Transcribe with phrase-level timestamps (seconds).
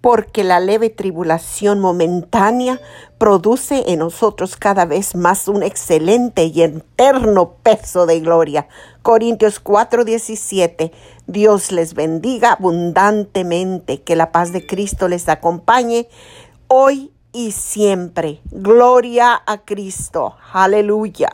[0.00, 2.80] porque la leve tribulación momentánea
[3.18, 8.68] produce en nosotros cada vez más un excelente y eterno peso de gloria.
[9.02, 10.92] Corintios 4:17.
[11.26, 16.08] Dios les bendiga abundantemente, que la paz de Cristo les acompañe
[16.66, 18.40] hoy y siempre.
[18.50, 20.34] Gloria a Cristo.
[20.52, 21.30] Aleluya.